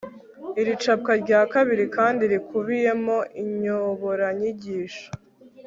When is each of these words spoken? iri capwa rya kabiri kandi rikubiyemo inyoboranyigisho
iri 0.61 0.73
capwa 0.83 1.13
rya 1.23 1.41
kabiri 1.53 1.85
kandi 1.95 2.23
rikubiyemo 2.31 3.17
inyoboranyigisho 3.41 5.07